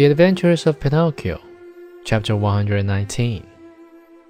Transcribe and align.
The 0.00 0.06
Adventures 0.06 0.66
of 0.66 0.80
Pinocchio, 0.80 1.42
chapter 2.06 2.34
119. 2.34 3.46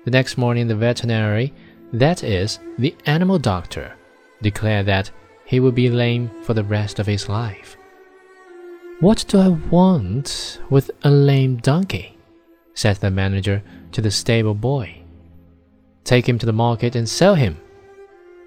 The 0.04 0.10
next 0.10 0.36
morning, 0.36 0.66
the 0.66 0.74
veterinary, 0.74 1.54
that 1.92 2.24
is, 2.24 2.58
the 2.76 2.92
animal 3.06 3.38
doctor, 3.38 3.94
declared 4.42 4.86
that 4.86 5.12
he 5.44 5.60
would 5.60 5.76
be 5.76 5.88
lame 5.88 6.28
for 6.42 6.54
the 6.54 6.64
rest 6.64 6.98
of 6.98 7.06
his 7.06 7.28
life. 7.28 7.76
What 8.98 9.24
do 9.28 9.38
I 9.38 9.46
want 9.46 10.58
with 10.70 10.90
a 11.04 11.10
lame 11.12 11.58
donkey? 11.58 12.18
said 12.74 12.96
the 12.96 13.12
manager 13.12 13.62
to 13.92 14.00
the 14.00 14.10
stable 14.10 14.56
boy. 14.56 15.00
Take 16.02 16.28
him 16.28 16.40
to 16.40 16.46
the 16.46 16.52
market 16.52 16.96
and 16.96 17.08
sell 17.08 17.36
him. 17.36 17.56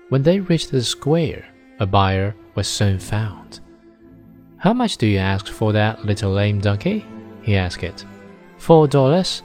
When 0.09 0.23
they 0.23 0.41
reached 0.41 0.71
the 0.71 0.83
square, 0.83 1.45
a 1.79 1.85
buyer 1.85 2.35
was 2.55 2.67
soon 2.67 2.99
found. 2.99 3.61
How 4.57 4.73
much 4.73 4.97
do 4.97 5.07
you 5.07 5.19
ask 5.19 5.47
for 5.47 5.71
that 5.71 6.03
little 6.03 6.33
lame 6.33 6.59
donkey? 6.59 7.05
He 7.43 7.55
asked 7.55 7.83
it. 7.83 8.05
Four 8.57 8.87
dollars? 8.87 9.43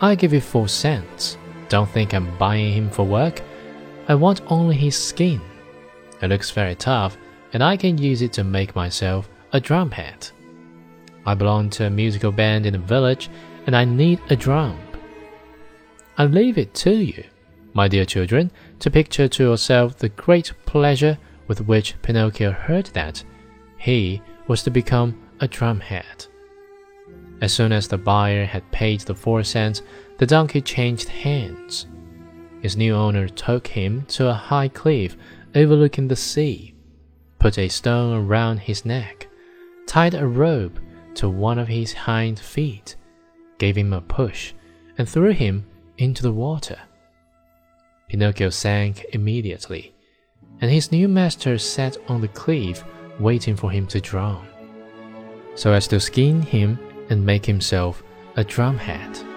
I 0.00 0.14
give 0.14 0.32
you 0.32 0.40
four 0.40 0.68
cents. 0.68 1.36
Don't 1.68 1.88
think 1.90 2.14
I'm 2.14 2.36
buying 2.38 2.72
him 2.72 2.90
for 2.90 3.04
work. 3.04 3.42
I 4.08 4.14
want 4.14 4.40
only 4.46 4.76
his 4.76 4.96
skin. 4.96 5.40
It 6.22 6.28
looks 6.28 6.50
very 6.50 6.74
tough, 6.74 7.16
and 7.52 7.62
I 7.62 7.76
can 7.76 7.98
use 7.98 8.22
it 8.22 8.32
to 8.34 8.44
make 8.44 8.74
myself 8.74 9.28
a 9.52 9.60
drumhead. 9.60 10.30
I 11.26 11.34
belong 11.34 11.68
to 11.70 11.86
a 11.86 11.90
musical 11.90 12.32
band 12.32 12.64
in 12.64 12.72
the 12.72 12.78
village, 12.78 13.28
and 13.66 13.76
I 13.76 13.84
need 13.84 14.20
a 14.30 14.36
drum. 14.36 14.78
I 16.16 16.24
leave 16.24 16.58
it 16.58 16.72
to 16.74 16.90
you, 16.90 17.24
my 17.74 17.86
dear 17.86 18.04
children, 18.04 18.50
to 18.80 18.90
picture 18.90 19.28
to 19.28 19.42
yourself 19.42 19.98
the 19.98 20.08
great 20.08 20.52
pleasure 20.64 21.18
with 21.46 21.66
which 21.66 21.94
Pinocchio 22.02 22.52
heard 22.52 22.86
that 22.86 23.22
he 23.76 24.22
was 24.46 24.62
to 24.62 24.70
become 24.70 25.20
a 25.40 25.46
drumhead. 25.46 26.26
As 27.40 27.52
soon 27.52 27.72
as 27.72 27.86
the 27.86 27.98
buyer 27.98 28.44
had 28.44 28.70
paid 28.72 29.00
the 29.00 29.14
four 29.14 29.44
cents, 29.44 29.82
the 30.18 30.26
donkey 30.26 30.60
changed 30.60 31.08
hands. 31.08 31.86
His 32.60 32.76
new 32.76 32.94
owner 32.94 33.28
took 33.28 33.66
him 33.66 34.04
to 34.06 34.28
a 34.28 34.34
high 34.34 34.68
cliff 34.68 35.16
overlooking 35.54 36.08
the 36.08 36.16
sea, 36.16 36.74
put 37.38 37.58
a 37.58 37.68
stone 37.68 38.26
around 38.26 38.58
his 38.58 38.84
neck, 38.84 39.28
tied 39.86 40.14
a 40.14 40.26
rope 40.26 40.80
to 41.14 41.28
one 41.28 41.58
of 41.58 41.68
his 41.68 41.92
hind 41.92 42.38
feet, 42.38 42.96
gave 43.58 43.76
him 43.76 43.92
a 43.92 44.00
push, 44.00 44.52
and 44.98 45.08
threw 45.08 45.30
him 45.30 45.64
into 45.96 46.22
the 46.22 46.32
water. 46.32 46.78
Pinocchio 48.08 48.50
sank 48.50 49.06
immediately, 49.12 49.94
and 50.60 50.70
his 50.70 50.90
new 50.90 51.06
master 51.06 51.58
sat 51.58 51.96
on 52.08 52.20
the 52.20 52.28
cliff 52.28 52.82
waiting 53.20 53.54
for 53.54 53.70
him 53.70 53.86
to 53.86 54.00
drown, 54.00 54.46
so 55.54 55.72
as 55.72 55.86
to 55.88 56.00
skin 56.00 56.42
him 56.42 56.78
and 57.10 57.24
make 57.24 57.46
himself 57.46 58.02
a 58.36 58.44
drumhead. 58.44 59.27